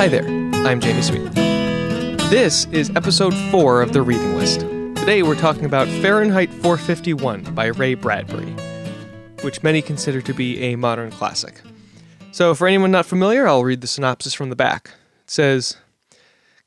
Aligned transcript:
Hi 0.00 0.08
there, 0.08 0.24
I'm 0.66 0.80
Jamie 0.80 1.02
Sweet. 1.02 1.30
This 2.30 2.64
is 2.72 2.88
episode 2.96 3.34
4 3.50 3.82
of 3.82 3.92
the 3.92 4.00
reading 4.00 4.34
list. 4.34 4.60
Today 4.60 5.22
we're 5.22 5.38
talking 5.38 5.66
about 5.66 5.88
Fahrenheit 6.00 6.50
451 6.50 7.54
by 7.54 7.66
Ray 7.66 7.92
Bradbury, 7.92 8.50
which 9.42 9.62
many 9.62 9.82
consider 9.82 10.22
to 10.22 10.32
be 10.32 10.58
a 10.62 10.76
modern 10.76 11.10
classic. 11.10 11.60
So, 12.32 12.54
for 12.54 12.66
anyone 12.66 12.90
not 12.90 13.04
familiar, 13.04 13.46
I'll 13.46 13.62
read 13.62 13.82
the 13.82 13.86
synopsis 13.86 14.32
from 14.32 14.48
the 14.48 14.56
back. 14.56 14.92
It 15.24 15.30
says 15.30 15.76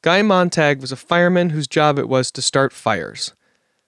Guy 0.03 0.21
Montag 0.21 0.79
was 0.79 0.91
a 0.91 0.95
fireman 0.95 1.49
whose 1.49 1.67
job 1.67 1.97
it 1.97 2.07
was 2.07 2.29
to 2.33 2.41
start 2.43 2.71
fires. 2.71 3.33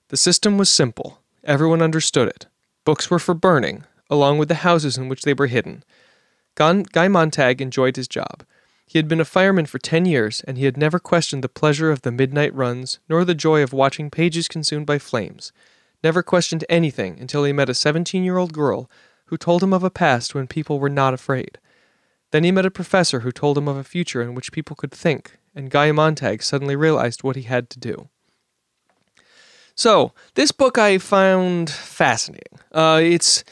The 0.08 0.18
system 0.18 0.58
was 0.58 0.72
simple, 0.72 1.20
everyone 1.44 1.84
understood 1.84 2.30
it. 2.30 2.48
Books 2.84 3.12
were 3.12 3.20
for 3.20 3.36
burning, 3.36 3.84
along 4.10 4.40
with 4.40 4.48
the 4.48 4.56
houses 4.56 4.98
in 4.98 5.08
which 5.08 5.22
they 5.22 5.36
were 5.36 5.46
hidden. 5.46 5.84
Guy 6.56 7.08
Montag 7.08 7.62
enjoyed 7.62 7.96
his 7.96 8.08
job. 8.08 8.44
He 8.86 9.00
had 9.00 9.08
been 9.08 9.20
a 9.20 9.26
fireman 9.26 9.66
for 9.66 9.80
ten 9.80 10.06
years, 10.06 10.42
and 10.42 10.58
he 10.58 10.66
had 10.66 10.78
never 10.78 11.00
questioned 11.00 11.44
the 11.44 11.50
pleasure 11.50 11.92
of 11.92 12.04
the 12.04 12.12
midnight 12.12 12.54
runs, 12.54 13.00
nor 13.10 13.26
the 13.26 13.36
joy 13.36 13.64
of 13.64 13.74
watching 13.74 14.12
pages 14.12 14.48
consumed 14.48 14.86
by 14.86 15.00
flames. 15.00 15.52
Never 16.04 16.22
questioned 16.22 16.64
anything 16.70 17.20
until 17.20 17.44
he 17.44 17.52
met 17.52 17.70
a 17.70 17.74
seventeen 17.74 18.24
year 18.24 18.38
old 18.38 18.54
girl 18.54 18.90
who 19.26 19.38
told 19.38 19.64
him 19.64 19.74
of 19.74 19.84
a 19.84 19.90
past 19.90 20.36
when 20.36 20.48
people 20.48 20.80
were 20.80 20.90
not 20.90 21.14
afraid. 21.14 21.58
Then 22.32 22.44
he 22.44 22.52
met 22.52 22.66
a 22.66 22.72
professor 22.72 23.22
who 23.22 23.32
told 23.32 23.58
him 23.58 23.68
of 23.68 23.78
a 23.78 23.84
future 23.84 24.22
in 24.22 24.36
which 24.36 24.52
people 24.52 24.76
could 24.76 24.92
think, 24.92 25.38
and 25.56 25.72
Guy 25.72 25.92
Montag 25.92 26.44
suddenly 26.44 26.76
realized 26.76 27.24
what 27.24 27.36
he 27.36 27.44
had 27.44 27.70
to 27.72 27.80
do. 27.80 28.10
So, 29.74 30.14
this 30.36 30.52
book 30.52 30.78
I 30.78 31.00
found 31.00 31.70
fascinating. 31.70 32.60
Uh, 32.72 33.02
it's 33.04 33.44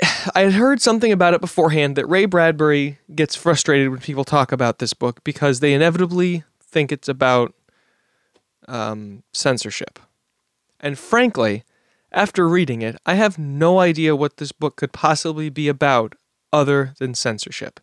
I 0.34 0.42
had 0.42 0.52
heard 0.54 0.80
something 0.80 1.12
about 1.12 1.34
it 1.34 1.40
beforehand 1.40 1.96
that 1.96 2.06
Ray 2.06 2.26
Bradbury 2.26 2.98
gets 3.14 3.34
frustrated 3.34 3.90
when 3.90 4.00
people 4.00 4.24
talk 4.24 4.52
about 4.52 4.78
this 4.78 4.94
book 4.94 5.22
because 5.24 5.60
they 5.60 5.74
inevitably 5.74 6.44
think 6.60 6.90
it's 6.92 7.08
about 7.08 7.54
um, 8.66 9.22
censorship. 9.32 9.98
And 10.80 10.98
frankly, 10.98 11.64
after 12.12 12.48
reading 12.48 12.82
it, 12.82 12.96
I 13.06 13.14
have 13.14 13.38
no 13.38 13.80
idea 13.80 14.16
what 14.16 14.36
this 14.36 14.52
book 14.52 14.76
could 14.76 14.92
possibly 14.92 15.48
be 15.50 15.68
about 15.68 16.14
other 16.52 16.94
than 16.98 17.14
censorship. 17.14 17.80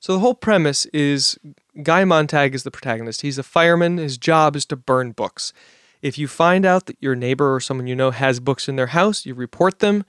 So 0.00 0.14
the 0.14 0.18
whole 0.18 0.34
premise 0.34 0.86
is 0.86 1.38
Guy 1.82 2.04
Montag 2.04 2.54
is 2.54 2.64
the 2.64 2.72
protagonist. 2.72 3.20
He's 3.20 3.38
a 3.38 3.44
fireman. 3.44 3.98
His 3.98 4.18
job 4.18 4.56
is 4.56 4.66
to 4.66 4.76
burn 4.76 5.12
books. 5.12 5.52
If 6.00 6.18
you 6.18 6.26
find 6.26 6.66
out 6.66 6.86
that 6.86 6.96
your 7.00 7.14
neighbor 7.14 7.54
or 7.54 7.60
someone 7.60 7.86
you 7.86 7.94
know 7.94 8.10
has 8.10 8.40
books 8.40 8.68
in 8.68 8.74
their 8.74 8.88
house, 8.88 9.24
you 9.24 9.34
report 9.34 9.78
them 9.78 10.04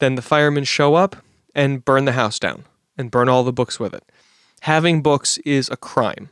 then 0.00 0.14
the 0.16 0.22
firemen 0.22 0.64
show 0.64 0.94
up 0.94 1.16
and 1.54 1.84
burn 1.84 2.04
the 2.04 2.12
house 2.12 2.38
down 2.38 2.64
and 2.96 3.10
burn 3.10 3.28
all 3.28 3.44
the 3.44 3.52
books 3.52 3.78
with 3.78 3.94
it. 3.94 4.04
Having 4.62 5.02
books 5.02 5.38
is 5.38 5.68
a 5.70 5.76
crime. 5.76 6.30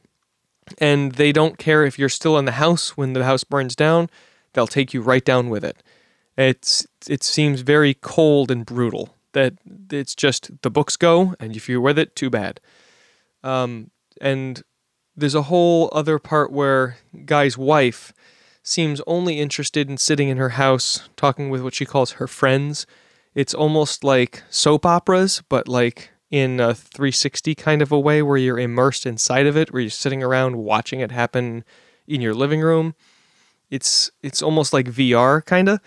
And 0.79 1.13
they 1.13 1.33
don't 1.33 1.57
care 1.57 1.85
if 1.85 1.99
you're 1.99 2.11
still 2.11 2.37
in 2.37 2.45
the 2.45 2.53
house 2.53 2.97
when 2.97 3.15
the 3.15 3.25
house 3.25 3.45
burns 3.45 3.75
down, 3.75 4.11
they'll 4.53 4.67
take 4.67 4.93
you 4.93 5.01
right 5.01 5.25
down 5.25 5.49
with 5.49 5.65
it. 5.65 5.83
It's 6.37 6.87
it 7.09 7.23
seems 7.25 7.63
very 7.63 7.95
cold 7.95 8.51
and 8.51 8.67
brutal 8.67 9.15
that 9.33 9.55
it's 9.91 10.15
just 10.15 10.63
the 10.63 10.71
books 10.71 10.97
go 10.97 11.35
and 11.41 11.57
if 11.57 11.69
you're 11.69 11.81
with 11.81 11.99
it, 11.99 12.15
too 12.15 12.31
bad. 12.31 12.61
Um, 13.43 13.91
and 14.21 14.63
there's 15.17 15.35
a 15.35 15.43
whole 15.43 15.91
other 15.93 16.19
part 16.19 16.53
where 16.53 16.99
Guy's 17.25 17.57
wife 17.57 18.13
seems 18.63 19.01
only 19.07 19.41
interested 19.41 19.89
in 19.89 19.97
sitting 19.97 20.29
in 20.29 20.37
her 20.37 20.51
house 20.51 21.09
talking 21.17 21.51
with 21.51 21.63
what 21.63 21.75
she 21.75 21.87
calls 21.87 22.13
her 22.13 22.27
friends 22.27 22.87
it's 23.39 23.55
almost 23.55 24.03
like 24.03 24.43
soap 24.51 24.85
operas, 24.85 25.45
but 25.49 25.69
like 25.69 26.11
in 26.29 26.59
a 26.59 26.75
360 26.75 27.55
kind 27.55 27.81
of 27.81 27.93
a 27.93 27.99
way 27.99 28.21
where 28.21 28.37
you're 28.37 28.59
immersed 28.59 29.07
inside 29.07 29.47
of 29.47 29.57
it, 29.57 29.73
where 29.73 29.81
you're 29.81 29.91
sitting 29.91 30.25
around 30.25 30.57
watching 30.57 30.99
it 30.99 31.13
happen 31.13 31.63
in 32.09 32.21
your 32.21 32.35
living 32.35 32.61
room. 32.61 32.97
It's 33.71 34.11
it's 34.25 34.43
almost 34.43 34.73
like 34.73 34.87
VR 34.87 35.47
kind 35.47 35.69
of, 35.69 35.81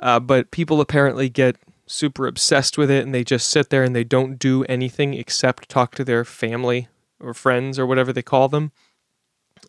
uh, 0.00 0.18
but 0.18 0.50
people 0.50 0.80
apparently 0.80 1.28
get 1.28 1.56
super 1.86 2.26
obsessed 2.26 2.78
with 2.78 2.90
it 2.90 3.04
and 3.04 3.14
they 3.14 3.22
just 3.22 3.50
sit 3.50 3.68
there 3.68 3.84
and 3.84 3.94
they 3.94 4.04
don't 4.04 4.38
do 4.38 4.64
anything 4.64 5.12
except 5.12 5.68
talk 5.68 5.94
to 5.96 6.04
their 6.04 6.24
family 6.24 6.88
or 7.20 7.34
friends 7.34 7.78
or 7.78 7.86
whatever 7.86 8.14
they 8.14 8.22
call 8.22 8.48
them. 8.48 8.72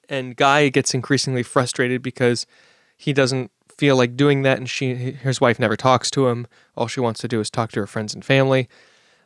And 0.07 0.37
Guy 0.37 0.69
gets 0.69 0.93
increasingly 0.93 1.43
frustrated 1.43 2.01
because 2.01 2.47
he 2.95 3.11
doesn't 3.11 3.51
feel 3.79 3.95
like 3.95 4.17
doing 4.17 4.41
that, 4.41 4.57
and 4.57 4.69
she 4.69 4.93
his 4.93 5.39
wife 5.39 5.57
never 5.57 5.77
talks 5.77 6.11
to 6.11 6.27
him. 6.27 6.45
All 6.75 6.87
she 6.87 6.99
wants 6.99 7.21
to 7.21 7.27
do 7.29 7.39
is 7.39 7.49
talk 7.49 7.71
to 7.71 7.79
her 7.79 7.87
friends 7.87 8.13
and 8.13 8.23
family. 8.23 8.67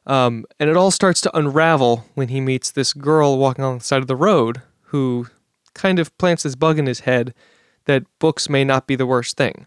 Um, 0.05 0.45
and 0.59 0.69
it 0.69 0.77
all 0.77 0.91
starts 0.91 1.21
to 1.21 1.37
unravel 1.37 2.05
when 2.13 2.27
he 2.27 2.39
meets 2.39 2.69
this 2.69 2.93
girl 2.93 3.37
walking 3.37 3.63
on 3.63 3.77
the 3.77 3.83
side 3.83 4.01
of 4.01 4.07
the 4.07 4.15
road 4.15 4.61
who 4.87 5.27
kind 5.73 5.97
of 5.97 6.15
plants 6.17 6.43
this 6.43 6.55
bug 6.55 6.77
in 6.77 6.85
his 6.85 7.01
head 7.01 7.33
that 7.85 8.03
books 8.19 8.47
may 8.47 8.63
not 8.63 8.85
be 8.85 8.95
the 8.95 9.05
worst 9.07 9.37
thing. 9.37 9.65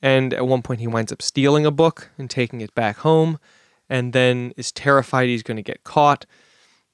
And 0.00 0.32
at 0.32 0.46
one 0.46 0.62
point, 0.62 0.80
he 0.80 0.86
winds 0.86 1.10
up 1.10 1.20
stealing 1.22 1.66
a 1.66 1.70
book 1.72 2.10
and 2.16 2.30
taking 2.30 2.60
it 2.60 2.74
back 2.74 2.98
home, 2.98 3.40
and 3.88 4.12
then 4.12 4.52
is 4.56 4.70
terrified 4.70 5.28
he's 5.28 5.42
going 5.42 5.56
to 5.56 5.62
get 5.62 5.82
caught. 5.82 6.24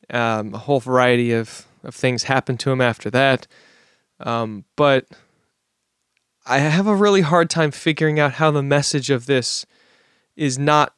Um, 0.08 0.54
a 0.54 0.58
whole 0.58 0.80
variety 0.80 1.32
of, 1.32 1.66
of 1.82 1.94
things 1.94 2.24
happen 2.24 2.56
to 2.58 2.70
him 2.70 2.80
after 2.80 3.10
that. 3.10 3.46
Um, 4.20 4.64
but 4.76 5.06
I 6.46 6.58
have 6.58 6.86
a 6.86 6.94
really 6.94 7.22
hard 7.22 7.48
time 7.48 7.70
figuring 7.70 8.20
out 8.20 8.34
how 8.34 8.50
the 8.50 8.62
message 8.62 9.10
of 9.10 9.26
this 9.26 9.64
is 10.36 10.58
not 10.58 10.94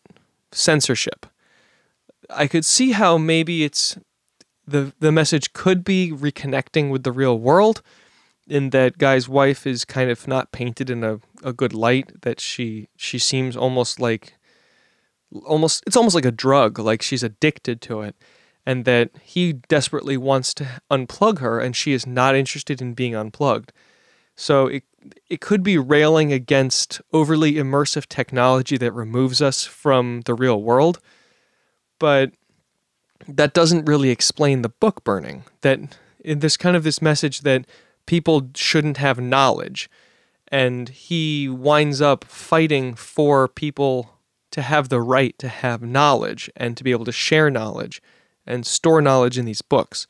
censorship. 0.50 1.26
I 2.28 2.46
could 2.46 2.64
see 2.64 2.92
how 2.92 3.18
maybe 3.18 3.62
it's 3.62 3.96
the 4.66 4.92
the 4.98 5.12
message 5.12 5.52
could 5.52 5.84
be 5.84 6.10
reconnecting 6.12 6.90
with 6.90 7.04
the 7.04 7.12
real 7.12 7.38
world 7.38 7.82
in 8.48 8.70
that 8.70 8.98
guy's 8.98 9.28
wife 9.28 9.66
is 9.66 9.84
kind 9.84 10.10
of 10.10 10.26
not 10.26 10.52
painted 10.52 10.90
in 10.90 11.04
a, 11.04 11.20
a 11.42 11.52
good 11.52 11.72
light 11.72 12.22
that 12.22 12.40
she 12.40 12.88
she 12.96 13.18
seems 13.18 13.56
almost 13.56 14.00
like 14.00 14.34
almost 15.44 15.84
it's 15.86 15.96
almost 15.96 16.14
like 16.14 16.24
a 16.24 16.32
drug 16.32 16.78
like 16.78 17.02
she's 17.02 17.22
addicted 17.22 17.80
to 17.80 18.02
it 18.02 18.16
and 18.64 18.84
that 18.84 19.10
he 19.22 19.52
desperately 19.52 20.16
wants 20.16 20.52
to 20.54 20.66
unplug 20.90 21.38
her 21.38 21.60
and 21.60 21.76
she 21.76 21.92
is 21.92 22.06
not 22.06 22.34
interested 22.34 22.80
in 22.80 22.94
being 22.94 23.14
unplugged 23.14 23.72
so 24.36 24.66
it 24.66 24.84
it 25.28 25.40
could 25.40 25.62
be 25.62 25.78
railing 25.78 26.32
against 26.32 27.00
overly 27.12 27.54
immersive 27.54 28.06
technology 28.06 28.76
that 28.76 28.92
removes 28.92 29.40
us 29.40 29.64
from 29.64 30.22
the 30.22 30.34
real 30.34 30.60
world, 30.62 30.98
but 31.98 32.32
that 33.28 33.54
doesn't 33.54 33.86
really 33.86 34.10
explain 34.10 34.62
the 34.62 34.68
book 34.68 35.04
burning. 35.04 35.44
That 35.60 35.96
there's 36.24 36.56
kind 36.56 36.76
of 36.76 36.84
this 36.84 37.00
message 37.00 37.42
that 37.42 37.66
people 38.06 38.50
shouldn't 38.54 38.96
have 38.96 39.20
knowledge, 39.20 39.88
and 40.48 40.88
he 40.88 41.48
winds 41.48 42.00
up 42.00 42.24
fighting 42.24 42.94
for 42.94 43.48
people 43.48 44.10
to 44.52 44.62
have 44.62 44.88
the 44.88 45.00
right 45.00 45.38
to 45.38 45.48
have 45.48 45.82
knowledge 45.82 46.50
and 46.56 46.76
to 46.76 46.84
be 46.84 46.90
able 46.90 47.04
to 47.04 47.12
share 47.12 47.50
knowledge 47.50 48.00
and 48.46 48.66
store 48.66 49.02
knowledge 49.02 49.38
in 49.38 49.44
these 49.44 49.62
books. 49.62 50.06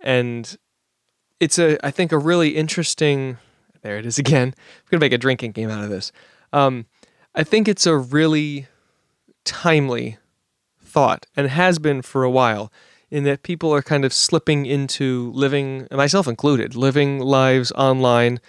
And 0.00 0.56
it's 1.40 1.58
a 1.58 1.84
I 1.84 1.90
think 1.90 2.12
a 2.12 2.18
really 2.18 2.50
interesting 2.50 3.38
there 3.82 3.98
it 3.98 4.06
is 4.06 4.18
again. 4.24 4.48
I'm 4.56 4.82
gonna 4.90 5.00
make 5.00 5.12
a 5.12 5.18
drinking 5.18 5.52
game 5.52 5.70
out 5.70 5.84
of 5.84 5.90
this. 5.90 6.12
Um, 6.52 6.86
I 7.34 7.44
think 7.44 7.68
it's 7.68 7.86
a 7.86 7.96
really 7.96 8.68
timely 9.44 10.18
thought, 10.82 11.26
and 11.36 11.48
has 11.48 11.78
been 11.78 12.02
for 12.02 12.22
a 12.22 12.30
while, 12.30 12.72
in 13.10 13.24
that 13.24 13.42
people 13.42 13.72
are 13.74 13.82
kind 13.82 14.04
of 14.04 14.12
slipping 14.12 14.66
into 14.66 15.32
living, 15.32 15.86
myself 15.90 16.26
included, 16.26 16.76
living 16.76 17.18
lives 17.18 17.72
online, 17.72 18.40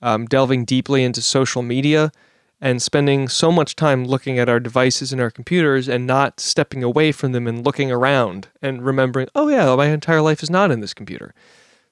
um, 0.00 0.26
delving 0.26 0.64
deeply 0.64 1.02
into 1.02 1.20
social 1.20 1.62
media, 1.62 2.12
and 2.60 2.80
spending 2.80 3.28
so 3.28 3.52
much 3.52 3.76
time 3.76 4.04
looking 4.04 4.38
at 4.38 4.48
our 4.48 4.60
devices 4.60 5.12
and 5.12 5.20
our 5.20 5.30
computers 5.30 5.88
and 5.88 6.06
not 6.06 6.40
stepping 6.40 6.82
away 6.82 7.12
from 7.12 7.32
them 7.32 7.46
and 7.46 7.64
looking 7.64 7.90
around 7.90 8.48
and 8.62 8.84
remembering, 8.84 9.28
oh 9.34 9.48
yeah, 9.48 9.74
my 9.76 9.86
entire 9.86 10.22
life 10.22 10.42
is 10.42 10.50
not 10.50 10.70
in 10.70 10.80
this 10.80 10.94
computer. 10.94 11.34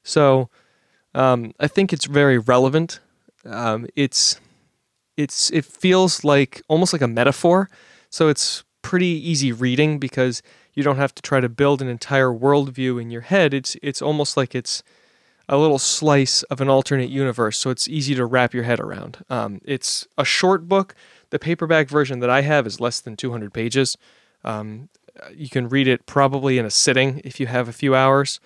So 0.06 0.48
um, 1.14 1.52
I 1.58 1.66
think 1.66 1.92
it's 1.92 2.06
very 2.06 2.38
relevant. 2.38 3.00
Um, 3.44 3.86
it's 3.96 4.40
it's 5.16 5.50
it 5.50 5.64
feels 5.64 6.24
like 6.24 6.62
almost 6.68 6.92
like 6.92 7.02
a 7.02 7.08
metaphor, 7.08 7.68
so 8.08 8.28
it's 8.28 8.64
pretty 8.82 9.06
easy 9.06 9.50
reading 9.50 9.98
because 9.98 10.42
you 10.74 10.82
don't 10.82 10.96
have 10.96 11.14
to 11.16 11.22
try 11.22 11.40
to 11.40 11.48
build 11.48 11.82
an 11.82 11.88
entire 11.88 12.28
worldview 12.28 13.02
in 13.02 13.10
your 13.10 13.22
head. 13.22 13.52
It's 13.52 13.76
it's 13.82 14.00
almost 14.00 14.36
like 14.36 14.54
it's 14.54 14.82
a 15.48 15.56
little 15.56 15.78
slice 15.78 16.42
of 16.44 16.60
an 16.60 16.68
alternate 16.68 17.10
universe, 17.10 17.58
so 17.58 17.70
it's 17.70 17.88
easy 17.88 18.14
to 18.14 18.24
wrap 18.24 18.54
your 18.54 18.64
head 18.64 18.78
around. 18.78 19.24
Um, 19.28 19.60
it's 19.64 20.06
a 20.16 20.24
short 20.24 20.68
book. 20.68 20.94
The 21.30 21.38
paperback 21.38 21.88
version 21.88 22.20
that 22.20 22.30
I 22.30 22.42
have 22.42 22.66
is 22.66 22.80
less 22.80 23.00
than 23.00 23.16
200 23.16 23.52
pages. 23.52 23.96
Um, 24.44 24.88
you 25.34 25.48
can 25.48 25.68
read 25.68 25.88
it 25.88 26.06
probably 26.06 26.58
in 26.58 26.66
a 26.66 26.70
sitting 26.70 27.20
if 27.24 27.40
you 27.40 27.46
have 27.46 27.68
a 27.68 27.72
few 27.72 27.94
hours. 27.94 28.38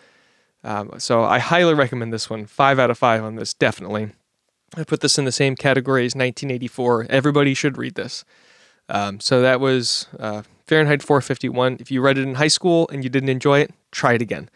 Um, 0.63 0.93
so 0.99 1.25
I 1.25 1.39
highly 1.39 1.75
recommend 1.75 2.13
this 2.13 2.29
one. 2.29 2.47
Five 2.47 2.79
out 2.79 2.91
of 2.91 2.99
five 2.99 3.25
on 3.25 3.37
this, 3.37 3.55
definitely. 3.55 4.11
I 4.77 4.85
put 4.85 5.01
this 5.01 5.19
in 5.19 5.25
the 5.25 5.33
same 5.33 5.57
category 5.57 6.03
as 6.03 6.15
1984. 6.15 7.07
Everybody 7.11 7.55
should 7.55 7.77
read 7.77 7.95
this. 7.95 8.25
Um, 8.89 9.21
so 9.21 9.41
that 9.41 9.61
was 9.61 10.07
uh, 10.19 10.43
Fahrenheit 10.67 11.03
451. 11.03 11.79
If 11.81 11.91
you 11.91 12.01
read 12.01 12.19
it 12.19 12.23
in 12.23 12.35
high 12.35 12.49
school 12.49 12.89
and 12.93 13.03
you 13.03 13.11
didn't 13.11 13.29
enjoy 13.29 13.61
it, 13.61 13.73
try 13.91 14.15
it 14.15 14.23
again. 14.23 14.49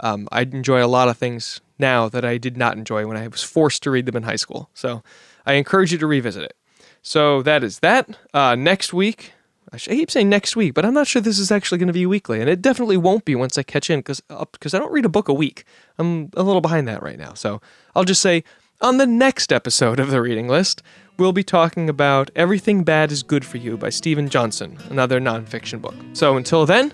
Um, 0.00 0.28
I 0.30 0.42
enjoy 0.42 0.84
a 0.84 0.88
lot 0.88 1.08
of 1.08 1.16
things 1.16 1.60
now 1.78 2.08
that 2.08 2.24
I 2.24 2.38
did 2.38 2.56
not 2.56 2.76
enjoy 2.76 3.06
when 3.06 3.16
I 3.16 3.28
was 3.28 3.42
forced 3.42 3.82
to 3.84 3.90
read 3.90 4.06
them 4.06 4.16
in 4.16 4.24
high 4.24 4.36
school. 4.36 4.68
So 4.74 5.02
I 5.46 5.54
encourage 5.54 5.92
you 5.92 5.98
to 5.98 6.06
revisit 6.06 6.42
it. 6.42 6.56
So 7.02 7.42
that 7.42 7.62
is 7.62 7.78
that. 7.80 8.18
Uh, 8.34 8.56
next 8.56 8.92
week, 8.92 9.32
I 9.72 9.78
keep 9.78 10.10
saying 10.10 10.28
next 10.28 10.54
week, 10.54 10.74
but 10.74 10.84
I'm 10.84 10.94
not 10.94 11.08
sure 11.08 11.20
this 11.20 11.40
is 11.40 11.50
actually 11.50 11.78
going 11.78 11.88
to 11.88 11.92
be 11.92 12.06
weekly, 12.06 12.40
and 12.40 12.48
it 12.48 12.62
definitely 12.62 12.96
won't 12.96 13.24
be 13.24 13.34
once 13.34 13.58
I 13.58 13.62
catch 13.62 13.90
in 13.90 13.98
because 14.00 14.20
because 14.52 14.74
I 14.74 14.78
don't 14.78 14.92
read 14.92 15.04
a 15.04 15.08
book 15.08 15.28
a 15.28 15.34
week. 15.34 15.64
I'm 15.98 16.30
a 16.36 16.42
little 16.42 16.60
behind 16.60 16.86
that 16.88 17.02
right 17.02 17.18
now, 17.18 17.34
so 17.34 17.60
I'll 17.94 18.04
just 18.04 18.22
say 18.22 18.44
on 18.80 18.98
the 18.98 19.06
next 19.06 19.52
episode 19.52 19.98
of 19.98 20.10
the 20.10 20.22
reading 20.22 20.48
list, 20.48 20.82
we'll 21.18 21.32
be 21.32 21.42
talking 21.42 21.88
about 21.88 22.30
Everything 22.36 22.84
Bad 22.84 23.10
is 23.10 23.22
Good 23.22 23.44
for 23.44 23.56
You 23.56 23.76
by 23.76 23.88
Steven 23.88 24.28
Johnson, 24.28 24.78
another 24.90 25.20
nonfiction 25.20 25.80
book. 25.80 25.94
So 26.12 26.36
until 26.36 26.64
then, 26.64 26.92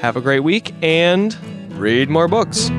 have 0.00 0.16
a 0.16 0.20
great 0.20 0.40
week 0.40 0.74
and 0.82 1.36
read 1.78 2.10
more 2.10 2.26
books. 2.26 2.70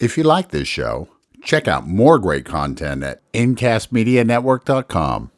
If 0.00 0.16
you 0.16 0.22
like 0.22 0.50
this 0.52 0.68
show, 0.68 1.08
check 1.42 1.68
out 1.68 1.86
more 1.86 2.18
great 2.18 2.44
content 2.44 3.02
at 3.02 3.20
incastmedianetwork.com. 3.32 5.30